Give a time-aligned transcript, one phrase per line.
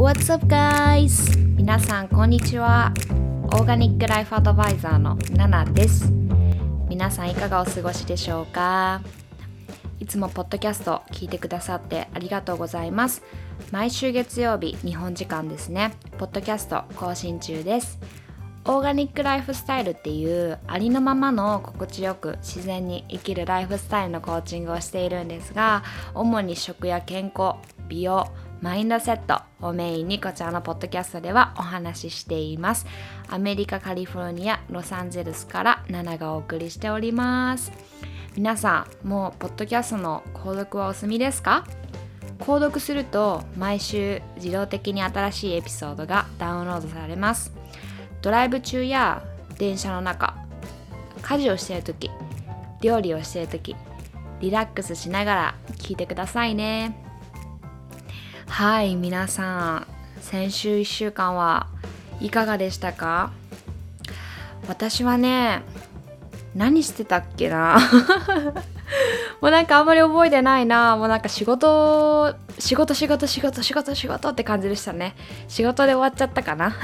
[0.00, 1.38] What's up guys?
[1.58, 2.90] 皆さんこんにちは。
[3.42, 6.10] オーガニックライフアドバイザーのナナです。
[6.88, 9.02] 皆さんいかがお過ごしでしょうか？
[9.98, 13.22] いつもポッドキャスト聞いてくださってありがとうございます。
[13.72, 17.98] 毎週月曜日、日本時間ですね、ポッドキャスト更新中です。
[18.64, 25.82] オーガニックライフスタイルっていうありのままの心地よく自然に生きるライフスタイルのコーチングをしているんですが
[26.14, 27.56] 主に食や健康
[27.88, 28.28] 美容
[28.60, 29.42] マインドセット。
[29.62, 32.86] をメインにこちらのポッドキャストではお話ししています。
[33.28, 37.72] アメリカカリフォルニアロサンゼルスからナナがお送りしております。
[38.36, 41.64] 皆さんもうポッドキャストの購読はお済みですか？
[42.38, 47.52] 購読すると毎週自動的に新しいエピソードがダウンロードされます。
[48.22, 49.22] ドライブ中や
[49.58, 50.36] 電車の中
[51.20, 52.10] 家事をしている時
[52.80, 53.76] 料理をしている時
[54.40, 57.09] リラックスしながら聞いてくださいね。
[58.50, 59.86] はい皆さん
[60.20, 61.66] 先週1週間は
[62.20, 63.32] いかがでしたか？
[64.68, 65.62] 私はね
[66.54, 67.78] 何してたっけな？
[69.40, 70.96] もうなんかあんまり覚えてないな。
[70.98, 75.14] もうなんか仕事仕事仕事仕事仕事仕事って感じでしたね。
[75.48, 76.76] 仕事で終わっちゃったかな？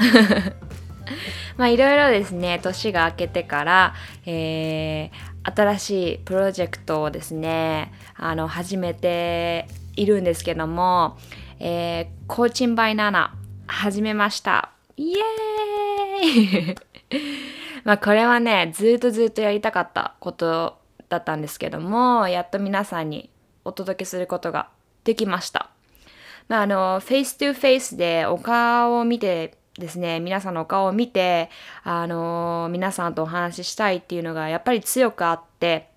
[1.57, 3.93] まあいろいろですね年が明けてから、
[4.25, 11.17] えー、新しいプロジェクトをですねあの始めているんですけども、
[11.59, 13.35] えー、コーチンバイナナ
[13.67, 16.75] 始めましたイエーイ
[17.83, 20.77] まあこれはねずっとずっとやりたかったこと
[21.09, 23.29] だったんですけどもやっと皆さんに
[23.63, 24.69] お届けすることが
[25.03, 25.69] できました。
[26.47, 31.49] まあ、あのフェイス2フェイスでお顔を見てですね皆さんのお顔を見て
[31.83, 35.89] あの皆さんとお話ししたいっていうのがやっぱり強くあって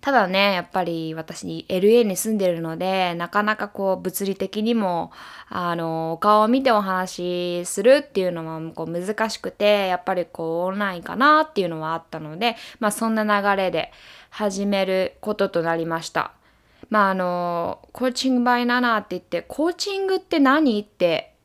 [0.00, 5.12] ただねやっぱり私 LA に住んでるのでなかなかこう物理的にも
[5.48, 13.92] あのお顔を見てお話しするっていうのはこう難しくてやっぱりこうオンラインかなっていうのはあったのでまあそんな流れで
[14.30, 16.32] 始めることとなりました。
[16.90, 21.35] まああのコーチングバイナナって言ってコーチングって何って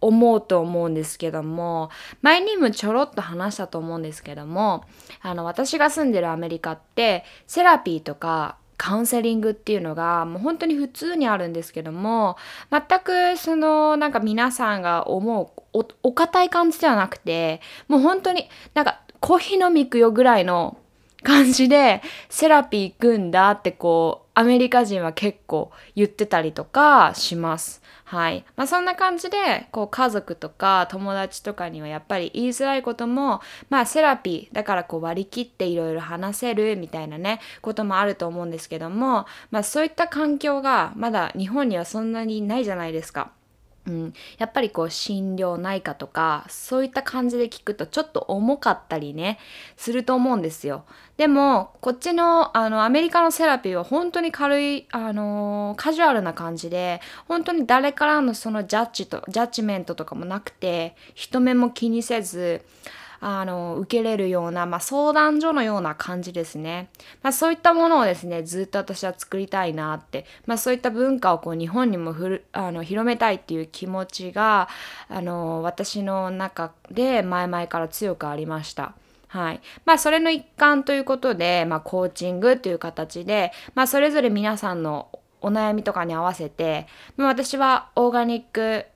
[0.00, 1.90] 思うと思うんですけども
[2.22, 4.84] 前にもちょろっと話したと思うんですけども
[5.22, 12.36] あの私が住んでるアメリカってセラピーとかカウンセリングっていうのがもう本当に普通にあるんですけども
[12.70, 20.78] 全くそのなんか皆さんが思うお堅い感じではなくてもう本当になんかコーヒー飲み行くよぐらいの
[21.22, 27.80] 感じでセラピー行くんだってこうアメリカ人は結構言ってたりとかします。
[28.04, 28.44] はい。
[28.54, 43.30] まあそんな感じで、こう家族とか友達とかにはやっぱり言いづらいことも、まあセラピーだからこう割り切っていろいろ話せるみたいなね、こともあると思うんですけども、まあそういった環境がまだ日本にはそんなにないじゃないですか。
[43.86, 49.38] うん、やっぱりこう心療内科とかそういった感じで聞くとちょっと重かったりね
[49.76, 50.84] すると思うんですよ。
[51.16, 62.62] でもこっちのあのアメリカのセラピーは本当に軽い、あのー、カジュアルな感じで本当に誰からのそのジャッジとジャッジメントとかもなくて人目も気にせず
[63.20, 66.90] あの受けれるような、まあ、相談所のような感じですね、
[67.22, 74.68] まあ、そういったものをですねずっと私は作りたいなって、まあ、そういった文化をこう日本にもふるあの広めたいっていう気持ちが
[75.08, 78.94] あの私の中で前々から強くありました。
[79.28, 79.60] はい。
[79.84, 85.08] まあ、それの一環ということで、まあ、コーチングという形で、まあ、それぞれ皆さんの
[85.40, 88.86] お悩みとかに合わせて、まあ、私はオーガニック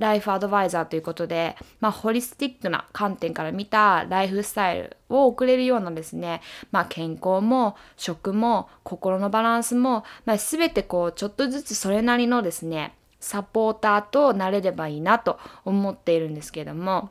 [0.00, 6.40] ライフアドバイザーということで、まあ、ホリスティックな観点から見たライフスタイルを送れるようなですね、
[6.72, 17.10] まあ、健康も食も心のバランスも、まあ、全てこうちょっとずつそれなりのですねサポーターとなれればいいなと思っているんですけども。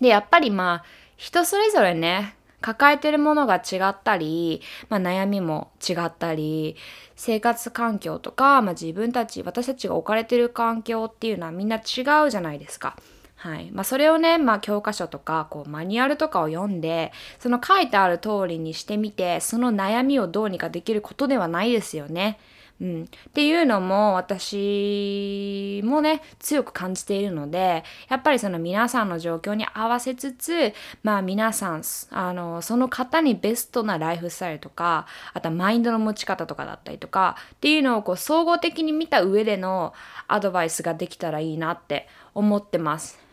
[0.00, 0.84] でやっぱりまあ
[1.16, 6.76] 人それぞれね抱えてるものが違ったり、まあ、悩みも違ったり
[7.14, 12.96] 生活環境とか、まあ、自分たち私たちが置かれてる環境っていうのはみんな違うじゃないですか。
[13.36, 22.38] はいまあ、それをね、まあ、教科書とかこうマニュアルとかを読んでその書いてある通りにしてみてその悩みをどうにかできることではないですよね。
[22.80, 30.72] うん、っていうのも私もね強く感じているのでやっぱりその皆さんの状況に合わせつつ
[31.04, 39.94] まあ皆さんあのその方にベストなライフスタイルとかあとはマインドの持ち方とかだったりとかっていうのをこう総合的に見た上での
[40.26, 43.24] アドバイスができたらいいなって思ってます。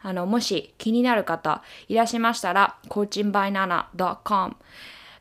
[0.00, 4.56] あのもし気になる方いらっしゃいましたら coachingby7.com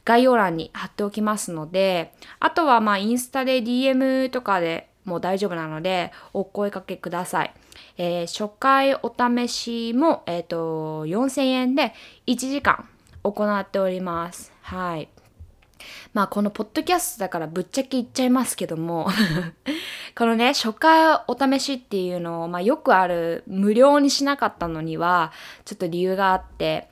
[0.08, 7.54] 概要欄に貼っておきますので、あとはまあインスタで DM とかでも大丈夫なので、お声かけください。
[7.98, 11.94] えー、初回お試しも、えっ、ー、と、4000円で
[12.26, 12.88] 1時間
[13.22, 14.54] 行っております。
[14.62, 15.10] はい。
[16.14, 19.08] まあこのポッドキャストだからぶっちゃけ言っちゃいますけども
[20.18, 25.34] このね、初回お試しっていうのを、まあよくある無料にしなかったのには、
[25.66, 26.88] ちょっと理由があって、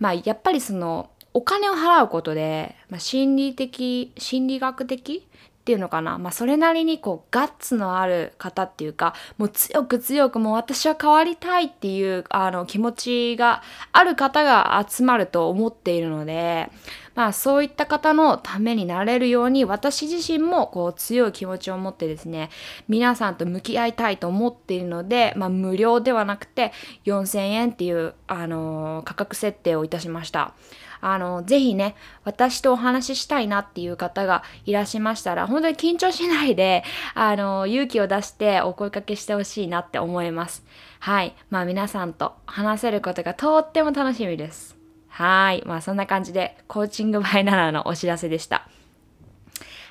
[0.00, 6.16] まあやっぱりそのお金を払うことで、まあ、心理的、心理学的っていうのかな。
[6.16, 13.62] まあ、それなりにこう、ガッツのある方っていうか、もう強く強くもう私は変わりたいっていう、あの、気持ちが
[13.92, 16.70] ある方が集まると思っているので、
[17.16, 22.50] まあ、そういった方のためになれるように、私自身もこう、強い気持ちを持ってですね、
[22.86, 26.72] 皆さんと向き合いたいと思っているので、まあ、無料ではなくて、
[27.06, 30.54] 4000円っていう、あの、価格設定をいたしました。
[31.00, 36.84] あの、ぜひね、私とお話ししたいなっていう方がいらしましたら、本当に緊張しないで、
[37.14, 40.64] あの、勇気を出してお声かけしてほしいなって思います。
[41.00, 41.34] はい。
[41.50, 44.75] まあ皆さんと話せることがとっても楽しみです。
[45.16, 45.62] はい。
[45.64, 48.68] まあそんな感じで、コーチングバイナナのお知らせでした。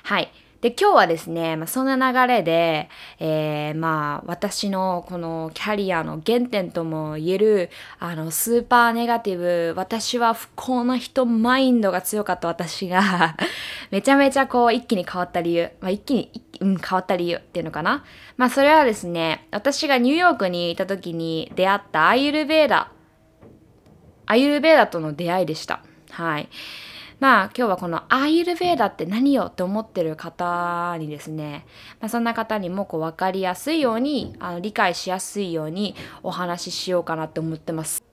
[0.04, 0.30] はい。
[0.60, 2.88] で、今日はですね、まあ、そんな流れで、
[3.18, 13.36] えー、まあ、私のこのキャリアの原点とも言える、あの、スーパーネガティブ、私は不幸な人マインドが強かった私が
[13.90, 16.30] めちゃめちゃこう、一気に変わった理由、まあ、一気に、
[16.60, 18.04] うん、変わった理由っていうのかな。
[18.36, 22.92] まあ、それはですね、私がニューヨークにいた時に出会ったアイルベーダ、
[24.26, 25.82] アイルベーダとの出会いでした。
[26.10, 26.48] はい。
[27.18, 31.64] まあ今日はこのアイルベーダって何よって思ってる方にですね、
[32.00, 38.04] まあ、そんな方にもこう分かりやすいようにあの理解しやすいようにお話ししようかなって思ってます。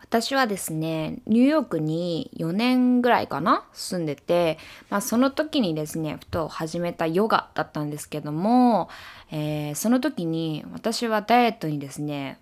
[0.00, 4.58] 私はですね、ニューヨークに4年ぐらいかな住んでて、
[4.90, 8.90] まあその時にですね、ふと始めたヨガだったんですけども、
[9.30, 12.38] えー、その時に私はダイエットにですね、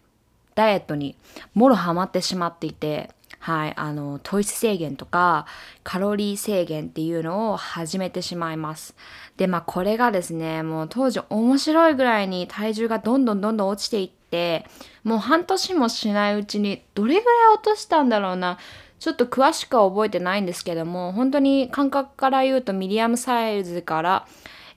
[0.55, 1.17] ダイエットに
[1.55, 3.11] もろハマってしまっていて、
[3.41, 5.47] はい、あの、糖質制限とか、
[5.83, 8.95] カロリー制限っていうのを始めてしまいます。
[9.39, 14.67] で、まあこれがですね、もう当時面白いぐらいに体重がどんどんどんどん落ちていって、
[15.05, 18.59] もう半年もしないうちにどれぐらい落としたんだろうな。
[18.99, 24.27] ちょっと詳しくは覚えてないんですけども、本当に感覚から言うとミディアムサイズから、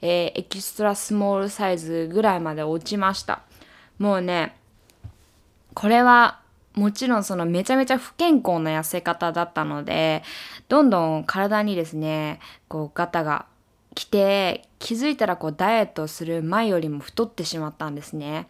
[0.02, 3.42] えー、エキストラスモールサイズぐらいまで落ちました。
[4.00, 4.56] もうね、
[5.74, 6.40] これは
[6.74, 10.24] もちろんそのめちゃめちゃ不健康な痩せ方だったので、
[10.70, 13.46] どんどん体にですね、こうガタが
[13.96, 18.48] 来て、気づいたらこうダイエットする前よりも太ってしまったんですね。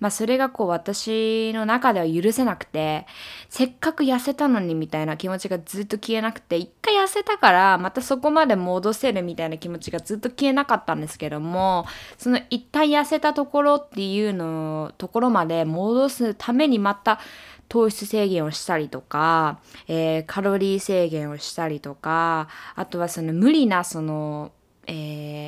[0.00, 3.06] まあそれがこう私の中では許せなくて、
[3.48, 11.86] せっかく痩せたのにみたいな気持ちがずっと消えなくて、一回痩せたからまたそこまで戻せるみたいな気持ちがずっと消えなかったんですけども、
[12.18, 17.20] その一旦痩せたところっていうの、ところまで戻すためにまた
[17.68, 24.50] 糖質制限をしたりとか、えー、カロリー制限をしたりとか、あとはその無理なその、
[24.86, 24.92] え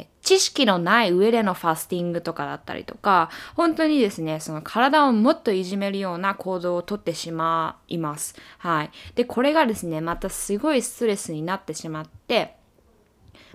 [0.03, 8.37] ー、知識のない上でのファスティングとかだったりとか、本当にですね、その体をもっといじめるような行動をとってしまいます。
[8.59, 8.91] はい。
[9.15, 12.57] で、これがですね、またすごいストレスになってしまって、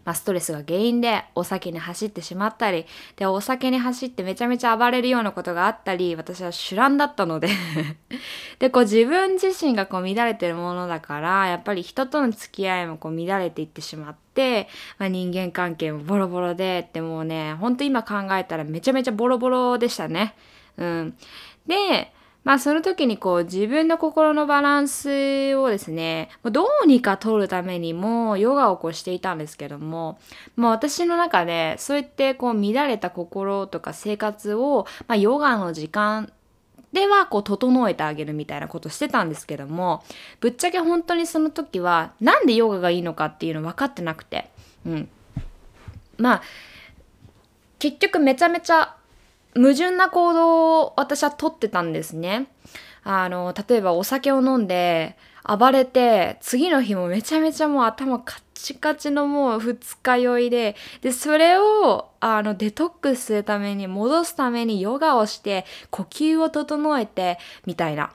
[0.08, 2.86] まあ、ストレスが原因でお酒に走ってしまったり、
[3.18, 7.50] で、お酒に走ってめちゃめちゃ暴れるようなことがあったり、私は主乱だったので
[8.60, 14.27] で、こう自分自身がこう乱れてるものだから、やっぱり人との付き合いもこう乱れていってしまって、
[14.98, 20.36] まあ、人間関係もボロボロでってもうね、ほんと今考えたらめちゃめちゃボロボロでしたね。
[20.78, 21.16] うん。
[21.66, 22.14] で、
[22.44, 30.18] まあその時にこう自分の心のバランスをですね、どうにか取るためにもヨガをこうしていたんですけども、
[30.56, 36.32] まあ私の中でそうやってこう乱れた心とか生活を、まあヨガの時間
[36.94, 40.04] ではこう整えてあげるみたいなことしてたんですけども、
[40.40, 44.50] ぶっちゃけ本当にその時はなんでヨガがいいのかっていうの分かってなくて、
[44.86, 45.10] うん。
[46.18, 46.42] まあ、
[47.80, 48.96] 結局めちゃめちゃ
[49.56, 52.48] 矛盾な行動を私はとってたんですね。
[53.04, 55.18] あの、例えばお酒を飲んで
[55.48, 68.12] 暴れて、次の日もめちゃめちゃもう頭カッチカチのもう二日酔いで、で、それをあのデトックスするために戻すためにヨガをして呼吸を整えてみたいな。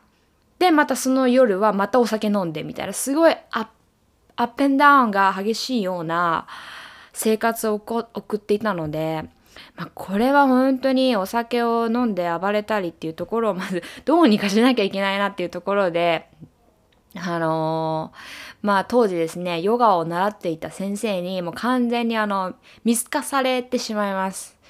[0.58, 3.68] で、またその夜はまたお酒飲んでみたいな、すごいア
[4.36, 6.46] ップンダウンが激しいような
[7.12, 9.24] 生活を送っていたので、
[9.76, 16.28] まあ、これは本当にお酒を飲んで暴れたりっていうところをまずどうにかしなきゃいけないなっていうところで、
[17.14, 22.54] あのー、まあ当時ですね、ヨガを習っていた先生にもう完全にあの、
[22.85, 24.62] 見透かされてしまいます。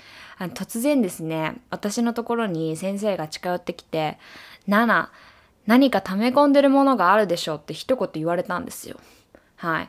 [0.43, 4.19] あの突然ですね私のところに先生が近寄ってきて
[4.67, 5.13] 「ナナ
[5.67, 8.99] 何か溜め込んでるものがあるでしょう」って一言言われたんですよ。
[9.57, 9.89] はい。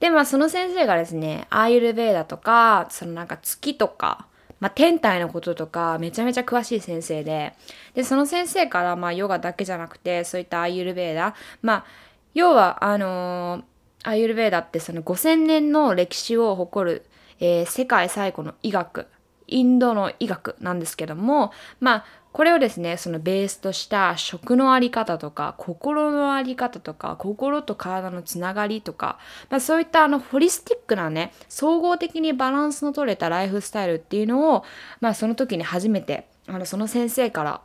[0.00, 4.26] でまあその先生がですねアーユルベーダとかそのなんか月とか
[4.64, 7.52] まあ、天体のこととかめちゃめちゃ詳しい先生で。
[7.92, 11.34] でその先生からまあヨガだけじゃなくてそういったアイユルベーダ。
[11.60, 11.84] まあ
[12.32, 17.04] 要はあのー、アイユルベーダってその5000年の歴史を誇る、
[17.40, 19.06] えー、世界最古の医学。
[19.48, 22.04] インドの医学なんですけどもまあ
[22.34, 34.64] これをですねそのベースとした食のあり方とか心のあり方とか心と体のつながりとか、まあ、そういったあのホリスティックなね総合的にバランスの取れたライフスタイルっていうのを、
[35.00, 37.60] まあ、その時に初めてあのその先生から、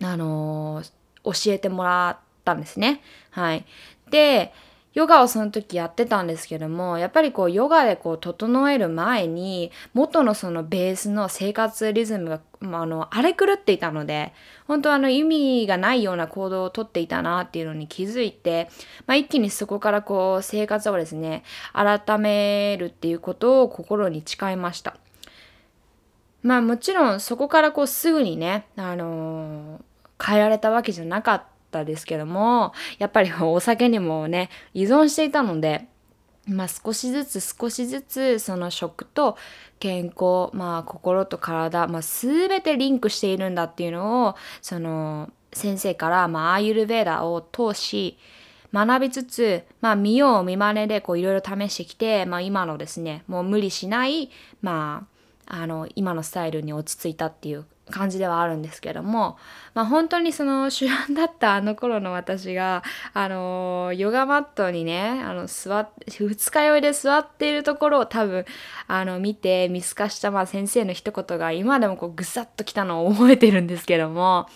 [0.00, 3.02] あのー、教えてもらったんですね。
[3.32, 3.66] はい、
[4.10, 4.52] で
[4.94, 14.32] ヨガをその時やってたんですけどもやっぱりこうヨガでこう整える前に元のそのベースの生活リズムが、まあ、あの荒れ狂っていたので
[14.66, 18.70] 本当あの意味がないような行動をとっていたなっていうのに気づいて、
[19.06, 24.96] まあ、一気にそこからこう生活をですね改めるっていうことを心に誓いました。
[26.42, 35.88] まあもちろんそこからこうすぐにね、あのー、変えられたわけじゃなかったったですけどもやっぱり お酒にもね依存していたので
[36.46, 39.36] まあ少しずつ少しずつその食と
[39.80, 48.18] 健康まあ心と体、まあ、全てリンクしているんだっていうのをその先生からまあアーユルベーダを通し
[48.72, 54.30] 学びつつ、まあ、見よう見まねでこういろいろ試してきて、まあ、今のですねもう無理しない、
[54.62, 55.13] まあ、
[55.46, 59.36] あの今のスタイルに落ち着いたっていう感じではあるんですけども、
[59.74, 62.82] まあ、本当にその主眼だったあの頃の私が、
[63.12, 68.46] あのヨガマットにねあの座っ二日酔いで座っているところを多分
[68.86, 74.48] あの見て見透かしたまあ先生の一言が今でもこうぐさっときたのを覚えてるんですけども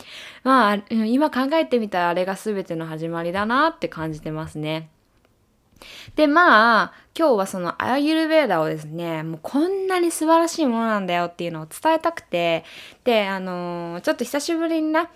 [0.42, 4.90] まあ今考えてみたらあれが全ての始まりだなって感じてますね。
[6.16, 12.64] でまあ今日はそのアーユルベーダをですねもうこんなに素晴らしいものなんだよっていうのを伝えたくて
[13.04, 15.10] であのー、ちょっと久しぶりにな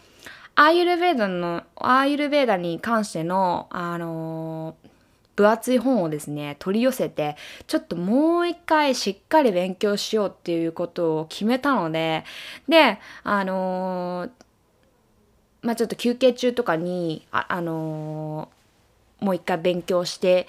[0.55, 4.89] アーユルベーダのアーユルベーダに関してのあのー、
[5.37, 12.25] 分厚い本をですね取り寄せてちょっともう一回しっかり勉強しようっていうことを決めたので
[12.69, 14.31] であのー、
[15.63, 18.62] まあちょっと休憩中とかにあ、あのー
[19.23, 20.47] もう一回勉強して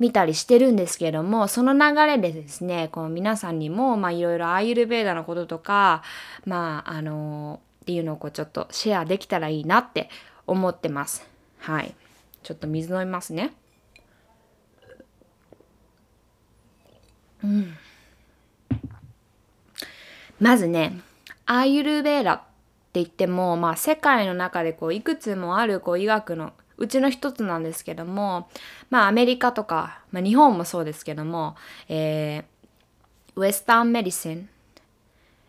[0.00, 6.02] みたりしてるんですけどもその流れでですねこの皆さんにもいろいろアーユルベーダのこととか
[6.44, 10.08] まああのっていうのをこうちょっとシェアできたらいいなって
[10.46, 11.26] 思ってます。
[11.58, 11.94] はい。
[12.42, 13.52] ちょっと水飲みますね。
[17.42, 17.76] うん。
[20.40, 20.98] まずね
[21.46, 22.44] アーユルベーダって
[22.94, 28.48] 言っても、まあ、世界の中でこういくつもあるこう医学のうちの一つなんですけども、
[28.90, 31.56] まあアメリカとか、まあ日本もそうですけども、
[31.88, 34.48] えー、ウエスタンメディシン、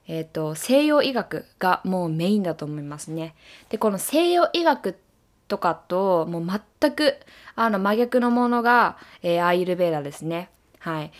[0.08, 3.36] えっ、ー、と、西洋医学がもうメインだと思いますね。
[3.70, 4.96] で、この西洋医学
[5.48, 7.18] とかともう全く
[7.56, 10.50] あの真逆のものが、えー、アーユルベーダですね。
[10.80, 11.12] はい。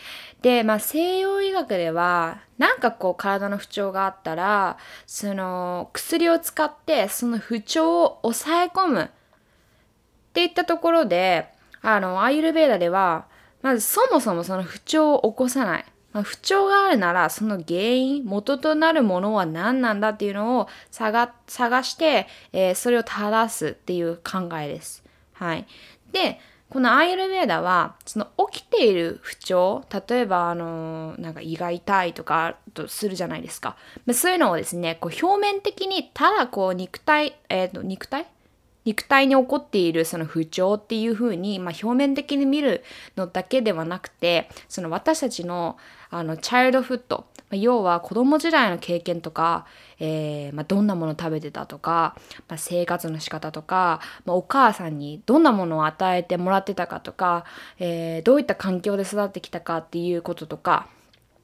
[0.42, 9.10] で、まあ西洋医学ではなんかこう体の不調があったらその薬を使ってその不調を抑え込む
[10.36, 11.48] っていったところで、
[11.82, 13.26] あの、アイルベーダでは、
[13.62, 15.86] まずそもそもその不調を起こさない。
[16.12, 25.06] まあ、不調があるなら、その原因、元となるものは何なんだっていうのを探探して、えー、それを正すっていう考えです。
[25.32, 25.66] はい。
[26.12, 33.78] で、このアイルベーダは、その起きている不調、例えば、あの、なんか胃が痛いとかとするじゃないですか。
[34.14, 38.28] そういうのをですね、こう表面的にただこう肉体、えっ、ー、と、肉体
[38.86, 42.84] 肉体に起こっているその不調っていうふうに、まあ、表面的に見る
[43.18, 45.78] のだけではなくてその私たちの
[46.12, 49.66] あのチャイルドフット要は子供時代の経験とか、
[50.00, 52.16] えーまあ、どんなもの食べてたとか、
[52.48, 57.46] まあ、生活の仕方とか、まあ、お母さんにどんなものを与えてもらってたかとか、
[57.80, 60.88] えー、どういった環境で育ってきたかっていうこととか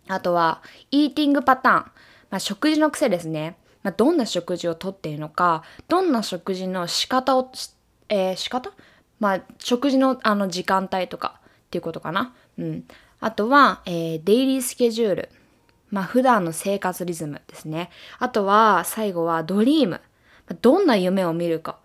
[0.07, 1.91] あとはイーティングパターン、ま
[2.31, 3.57] あ、食事の癖ですね。
[3.83, 7.51] まあ、どんな食事をとっているのかどんな食事の仕方を、
[8.09, 8.71] えー、仕方？
[9.19, 12.33] まあ食事のあの時間帯とかっていうことかな。
[12.57, 12.83] うん、
[13.19, 15.29] あとは、えー、デイリースケジュール。
[15.89, 17.89] まあ普段の生活リズムですね。
[18.19, 20.01] あとは最後はドリーム。
[20.61, 21.77] どんな夢を見るか。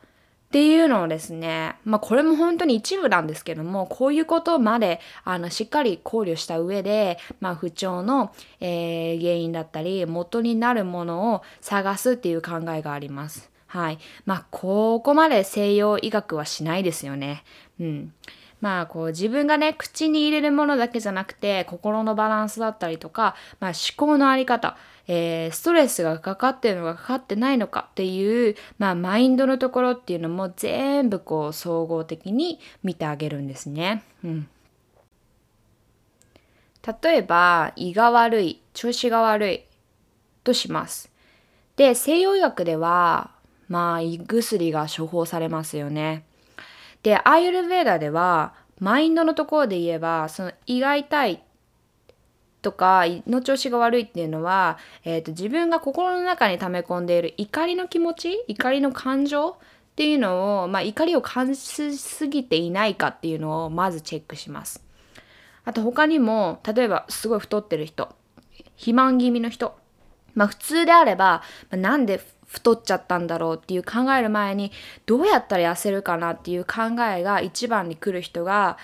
[0.47, 13.50] っていうのをですね、まあこれも本当に一部なんですけども、こういうことまであのしっかり考慮した上で、まあ不調の、えー、原因だったり、元になるものを探すっていう考えがあります。
[13.67, 13.99] はい。
[14.25, 17.43] まあここまで西洋医学はしないですよね。
[17.81, 18.12] うん。
[18.61, 24.76] まあこう自分がね口に入れるものだけじゃなくて心のバランスだったりとか、まあ、思考のあり方、
[25.08, 34.02] えー、ストレスがかかってるのかかかってないのかっていう、まあ、マインドのところっていうのも全部こう総合的に見てあげるんですね。
[34.25, 34.48] うん、
[37.02, 39.64] 例えば胃が悪い調子が悪い
[40.42, 41.10] とします。
[41.76, 43.30] で西洋医学では
[43.68, 46.25] まあ胃薬が処方されますよね。
[47.02, 51.42] でアイルベーダではマインドのところで言えばその胃が痛い
[52.66, 59.54] とか胃の調子が悪いっていうのは、えーと、自分が心の中に溜め込んでいる怒りの気持ち怒りの感情っ
[59.94, 64.82] ていうのを、まあ、怒りを感じすぎていないかっていうのをまずチェックします。
[65.64, 68.08] あと他にも例えばすごい太ってる人
[68.75, 69.76] 肥満気味の人
[70.35, 74.73] まあ普通であれば、まあ、なんで太っちゃったんだろうっていう考える前に
[75.06, 78.76] どうやったら痩せるかなっていう考えが一番に来る人が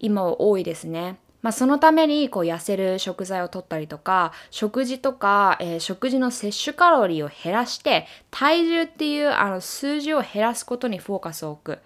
[0.00, 1.16] 今多いですね。
[1.42, 11.78] まあ、そのためにこう痩せる食材を取ったりとか食事とか、えー、食事の摂取カロリーを減らして体重っていうあの数字を減らすことにフォーカスを置く。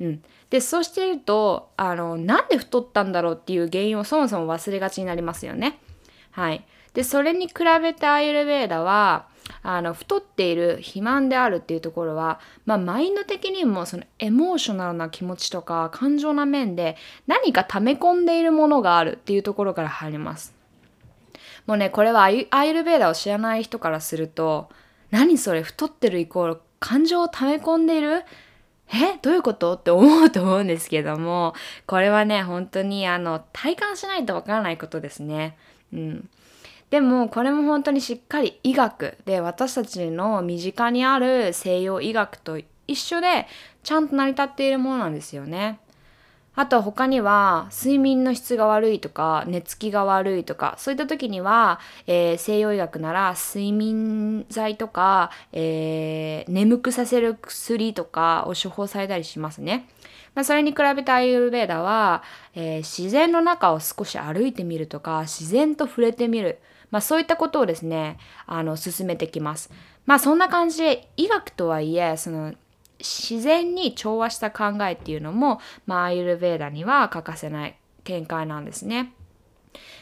[0.00, 5.78] うん、でそうしているとあのなんで太ったんだろうっていう原因をそもそも忘れがちになりますよね。
[6.32, 9.26] はい、でそれに比べてアイルベーダは
[9.62, 16.96] あの太っている肥満であるっていうところは、まあ、マインド的にもそのエモーショナルな気持ちとか感情な面で
[17.26, 20.54] 何か溜め込んでいるものがあるっていうところから入ります。
[21.66, 24.68] もうねこれはアイルベーダを知らない人からすると
[25.10, 28.24] 何それ太ってるイコール感情を溜め込んでいる？
[28.88, 29.18] え？
[29.22, 29.74] どういうこと？
[29.74, 31.54] って思うと思うんですけども
[31.86, 35.56] これはね本当にあの体感しないとわからないことですね。
[35.92, 36.28] うん、
[36.92, 43.46] でもこれも本当にしっかり医学で私たちの身近にある西洋医学と一緒で
[43.82, 45.80] ちゃんと成り立っているものなんですよね。
[46.54, 59.88] あと他には睡眠の質が悪いとか寝つきが悪いとかそういった時には、えー、西洋医学なら睡眠剤とか、えー、眠くさせる薬とかを処方されたりしますね。
[60.34, 62.22] まあ、それに比べてアイユルベーダは、
[62.54, 66.58] えー、自然の中を少し歩いてみるとか自然と触れてみる
[66.92, 69.70] まあ、そういったことをですねあの進めてきます。
[70.06, 72.54] まあそんな感じで医学とはいえその
[73.00, 79.12] 自然に調和した考えっていうのも、まあ、アイルベーダには欠かせない見解なんですね。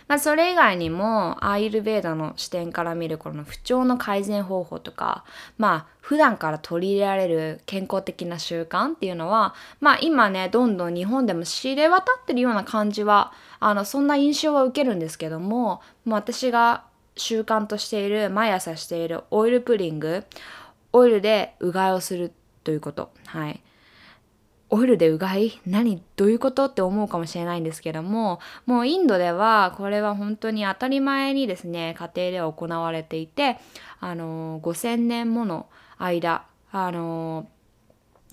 [0.08, 5.24] まあ、それ以外にもアイルベーダの視点から見るこの不調の改善方法とか
[5.56, 16.84] まあ普段から取り入れられる健康的な習慣っていうのはまあ今ねどんどん日本でも知れ渡ってるような感じはあのそんな印象は受けるんですけどももう私が
[17.16, 20.24] 習慣としている毎朝しているオイルプリング
[20.92, 22.32] オイルでうがいをする
[22.64, 23.12] ということ。
[23.26, 23.62] はい。
[24.72, 25.60] オイルでうがい？
[25.66, 26.00] 何？
[26.16, 26.66] どういうこと？
[26.66, 33.58] って思うかもしれないんですけどももうインドではこれは本当に当たり前にですね家庭では行われていて
[33.98, 35.68] あの5,000年もの
[35.98, 37.48] 間あの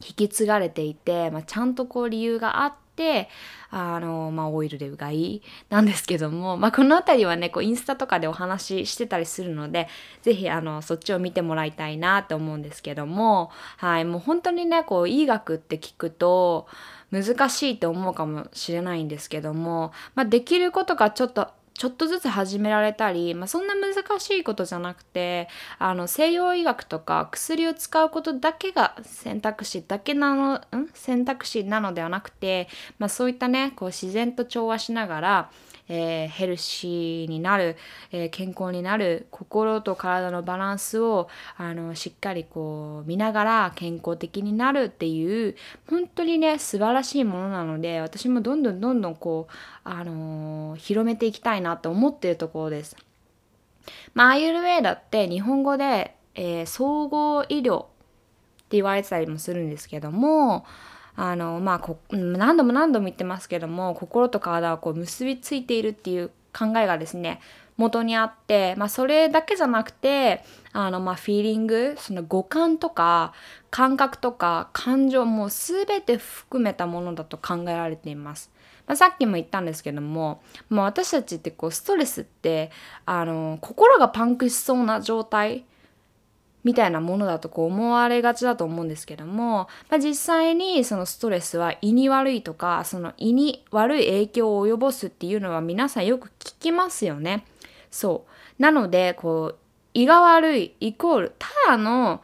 [0.05, 3.29] 引き継がれていて、まあ、ちゃんとこう理由があって
[3.69, 9.87] あの、まあ、オイルでうがいなんですけども、まあ、この辺りはねこうインスタとかでお話ししてたりするので
[10.23, 16.67] 是非あのそっちを見てもらいたいなと思うんですけども、はい、もう本当にねこう医学って聞くと
[17.11, 30.61] 難しいって思うかもしれないんですけども、まあ、できることがちょっとちょっとずつ始められたり、まあ、そんな難しいことじゃなくてあの西洋医学とか薬を使うことだけが選択肢だけなのん？
[30.93, 35.51] 選択肢なのではなくて、まあ、そういったねこう自然と調和しながら
[35.89, 37.77] えー、ヘルシーになる、
[38.11, 45.55] えー、健康になる心と体のバランスをあのしっかりこう見ながら健康的になるっていう
[45.89, 52.95] 本当にね素晴らしいものなので私もどんどんどんどんこう、あのー、広めていきたいなと思っているところです。
[54.13, 57.85] まあ、アイユルウェーダって日本語で、えー、総合医療っ
[58.69, 60.65] て言われてたりもするんですけども
[61.17, 67.41] あのまあこ何度も何度も言ってますけども心と体はこう結びついているっていう考えがですね
[67.75, 73.33] 元にあって、まあ、それだけじゃなくてあのまあフィーリングその五感とか
[73.71, 78.51] 感覚とか感情も全て含めたものだと考えられています。
[78.85, 82.71] まあ、さっきも言ったんですけどももう私たちってこうストレスって
[83.05, 85.65] あの心がパンクしそうな状態
[86.67, 97.45] みたいなものだとこう思われがちだと思うんですけども、まあ、実際にそのストレスは胃に悪いとかその胃に悪い影響を及ぼすっていうのは皆さんよく聞きますよね。
[97.89, 98.25] そ
[98.59, 99.57] うなのでこう
[99.93, 102.21] 胃が悪いイコールただの、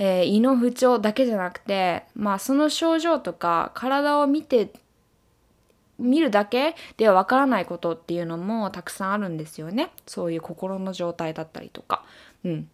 [0.00, 4.72] えー、胃の不調だけじゃなくてまあその症状とか体を見て
[6.00, 12.02] 見るだけではわからないことっていうのもたくさんあるんですよねそういう心の状態だったりとか。
[12.44, 12.68] うん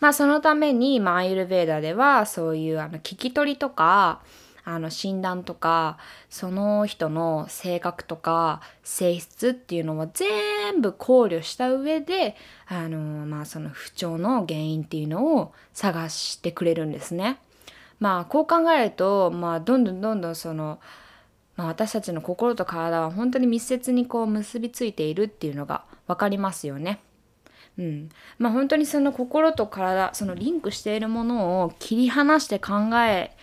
[0.00, 4.20] まあそのために、まあ、アイルベーダではそういうあの聞き取りとか
[4.64, 5.96] あの診断とか
[6.28, 12.34] その人の性格とか性質っていうのを全部考慮した上で
[12.66, 17.38] あの、まあ、その不調の原因っていうのを探してくれるんですね。
[18.00, 20.80] まあこう考えると、まあ、どんどんどんどんその
[21.56, 27.00] まあ、私たちの心と体は本当に密接にこう結びついているっていうのが分かりますよね。
[27.78, 28.08] うん
[28.38, 32.74] まあ、本当にその心と体そのリンクしているものを切り離して考
[33.06, 33.36] え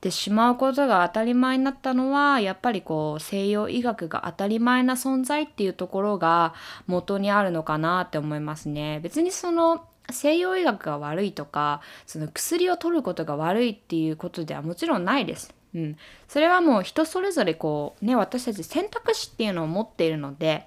[0.00, 6.54] てしまうことが当たり前になったのはやっぱりこう西洋医学が当たり前な存在っていうところが
[6.86, 9.00] 元にあるのかなって思いますね。
[9.02, 15.54] 別にその西洋医学が悪いとかその薬を取ることが悪いっていうことではもちろんないです。
[15.74, 15.96] うん、
[16.28, 20.66] それはもう人それぞれこうね私たち選択肢っていうのを持っているので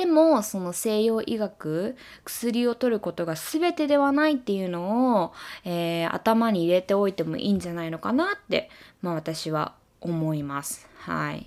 [0.00, 5.32] でもその西洋医学薬を取ることが全てではないっていうのを、
[5.62, 8.70] えー、頭に入れておいてもいいんじゃないのかなって、
[9.02, 10.88] まあ、私は思います。
[11.00, 11.46] はい。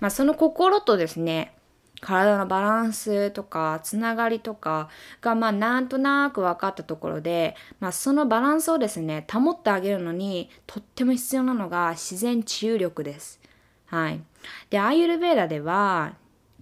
[0.00, 1.54] まあ、その心とですね
[2.00, 4.88] 体のバランスとかつながりとか
[5.20, 13.38] がまあなんとなく分かったところで、まあ、そのバランスをですね保ってあげるのにとっても必要なのが自然治癒力です。
[13.86, 14.20] はい、
[14.68, 16.14] でアーユルベーダでは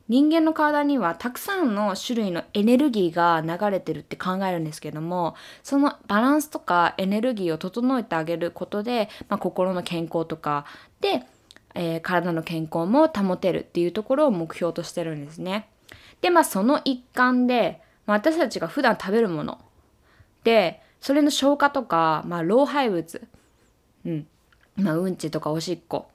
[0.09, 10.65] 人間の体にはたくさんの種類のエネルギーが流れてるって考えるんですけどもそのバランスとかエネルギーを整えてあげることで、まあ、心の健康とか
[11.01, 11.27] で
[11.75, 15.69] えー、体の健康も保てるっていうところを目標としてるんですね。
[16.21, 19.61] でまあその一環で、まあ、私たちが普段食べるもの
[20.43, 23.23] でそれの消化とか、まあ、老廃物、
[24.05, 24.27] うん
[24.77, 26.09] まあ、うんちとかおしっこ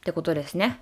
[0.04, 0.80] てことですね。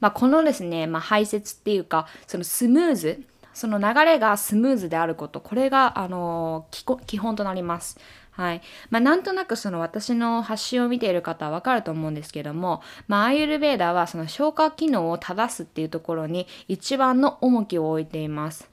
[0.00, 3.22] まあ、このですね、まあ、排泄っていうかそのスムーズ
[3.54, 7.98] その流れがスムーズであることこれが、あのー、基本となります。
[8.32, 8.62] はい。
[8.88, 18.70] まあ、なんとなくその私の発信を見ている方はわかると思うんですけども、まあ、アーユルベーダはその消化機能を正すっていうところに一番の重きを置いています。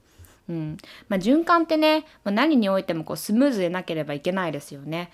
[0.47, 0.77] うん。
[1.09, 5.11] まあ、循環ってね、まあ、何においてもこうスムーズでなければいけないですよね。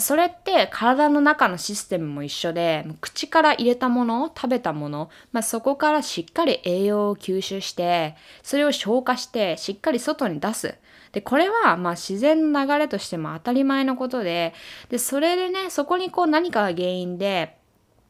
[0.00, 10.74] それって体の中のシステムも一緒で口から入れたもの食べたもの、まあ、そこからしっかり栄養を吸収してそれを消化してしっかり外に出す。
[11.12, 14.52] でこれはま自然の流れとしても当たり前のことで
[14.90, 17.56] でそれでねそこにこう何かが原因で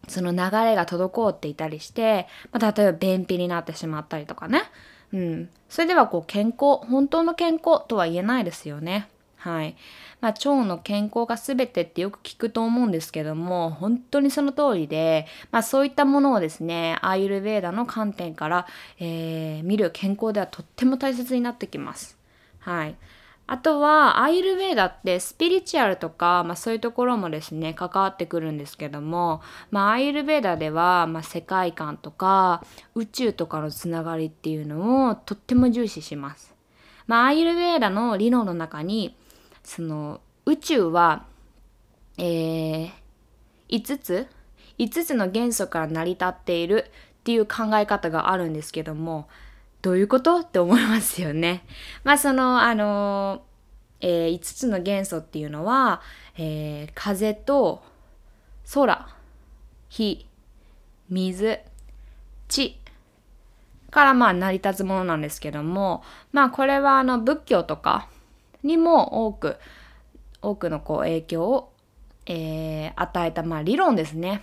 [0.08, 4.62] その流れが滞っていたりして、まあ、例えば便秘になってしまったりとかね、
[5.12, 9.08] うん、それではこう健康本当の健康とは言えないですよね。
[9.46, 9.76] はい
[10.20, 18.66] まあ、腸の健康が全てってよく聞くと思うんですけども本当にその通りで、まあ、そういったものをですねアーユルベーダの観点から、
[18.98, 22.18] えー、見る健康ではとっても大切になってきます。
[22.58, 22.96] はい。
[23.48, 32.64] あとは、アイルベーダってスピリチュアルとか、まあそういうところもですね、関わってくるんですけども、まあアイルベーダでは、まあ世界観とか、
[32.96, 36.56] 宇宙とかのつながりっていうのをとっても重視します。
[37.06, 39.16] まあアイルベーダの理論の中に、
[39.66, 41.26] その宇宙は、
[42.18, 42.90] えー、
[43.68, 44.28] 5つ
[44.78, 49.28] ?5 つの元素から成り立っているっていう考え方があるんですけども、
[49.82, 50.38] どういうこと？
[50.40, 51.66] って思いますよね。
[52.04, 53.42] まあそのあの、
[54.00, 56.00] えー、5つの元素っていうのは、
[56.38, 57.82] えー、風と
[58.72, 59.08] 空
[59.90, 60.26] 火
[61.08, 61.58] 水
[62.46, 62.80] 地
[63.90, 68.08] からまあ成り立つものなんですけどもまあこれはあの仏教とか
[68.66, 69.56] にも多く
[70.42, 71.72] 多くのこう影響を、
[72.26, 74.42] えー、与えたまあ理論ですね。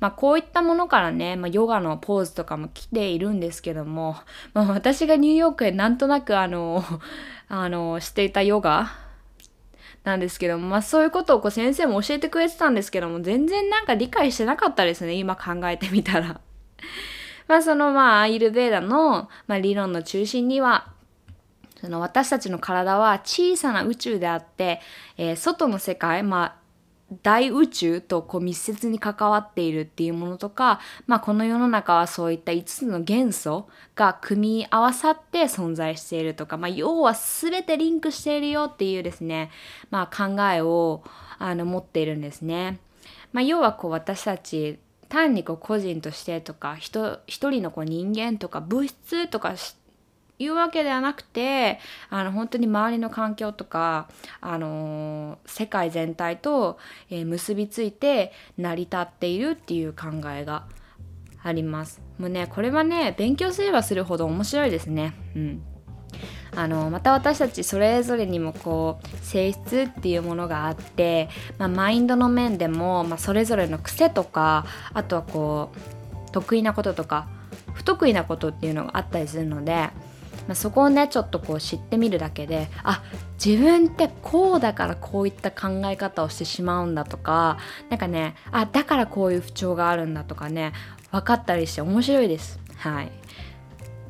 [0.00, 4.16] まあ、こういったものからね、まあ、ヨガのポーズとかも来ているんですけども、
[4.52, 6.84] まあ、私がニューヨークへなんとなくあの、
[7.48, 8.90] あの、していたヨガ
[10.02, 16.40] なんですけども、まあそういうことをこう先生も教えてくれてたんですけども、全然なんか理解してなかったですね、今考えてみたら。
[17.48, 20.92] まあそのまあアイルベーダの、まあ、理論の中心には、
[21.84, 24.80] その私たちの体は小さな宇宙であって、
[25.18, 26.64] えー、外の世界、まあ
[27.22, 39.50] 大宇宙とこう密接に関わっているっていうものとか、まあ、この世の中はそういった5つの元素が組み合わさって存在しているとか、まあ、要は全てリンクしているよっていうですね、
[39.90, 41.04] まあ、考えを
[41.38, 42.80] あの持っているんですね。
[43.32, 49.54] まあ、要はこう私たち単にこう個人としてとか一人のこう人間とか物質とか
[50.38, 51.78] いうわけではなくて
[52.10, 54.08] あの本当に周りの環境とか、
[54.40, 56.78] あのー、世界全体と、
[57.10, 60.66] えー、結びついて成り立っているっていう考えが
[61.42, 62.00] あります。
[62.18, 65.14] もうねこれはね勉強すればするほど面白いですね。
[65.36, 65.62] うん
[66.56, 77.28] あのまた私たちそれぞれにもこう性質っていうものがあって、まあ、マインドの面でも、まあ、それぞれの癖とかあとはこう得意なこととか
[77.72, 79.90] 不得意なことっていうのがあったりするので
[80.46, 83.02] まあ、そこをねちょっとこう知ってみるだけであ
[83.44, 87.58] 自分ってこうだからこういった考え方をしてしまうんだとか
[87.90, 90.72] 何かねあだからこういう不調があるんだとかね
[91.10, 92.58] 分かったりして面白いです。
[92.76, 93.12] はい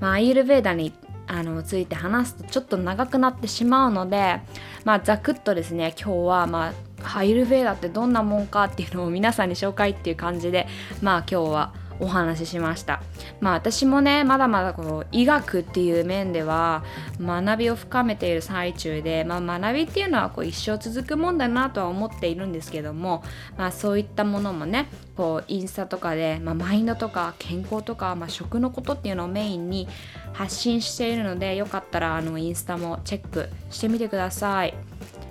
[0.01, 0.93] まあ、アイルベーダに
[1.27, 4.41] あのついて話すとちょっと長くなってしまうので、
[4.85, 10.67] まあ、ざくっとですね今日は、まあ、アイルベーダってどんなもんかっていうのを皆さんに紹介っていう感じで
[11.01, 13.03] まあ今日はお話ししました。
[13.41, 16.85] まあ私もねまだまだこう医学っていう面では
[17.21, 23.23] 学びを深めている最中で、まあ、学びっていうのはこう一生続くもんだなとは思っているんですけども、
[23.57, 29.89] まあ、そういったものもねこうインスタとかで、まあ、マインドとか健康とか、まあ、食のことっていうのをメインに
[30.33, 34.75] 発信しているのでよかったらあのインスタもチェックしてみてください。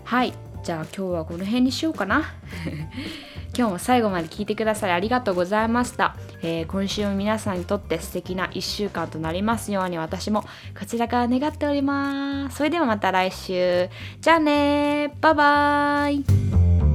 [0.06, 0.53] はい。
[0.64, 2.24] じゃあ今日はこの辺にしようかな。
[3.56, 10.42] 今日も最後まで聞いてくださりありがとうございました、えー、今週も皆さんにとって素敵な1週間となりますように私も
[10.78, 12.58] こちらから願っております。
[12.58, 13.90] それではまた来週。
[14.22, 16.93] じゃあねバイバーイ。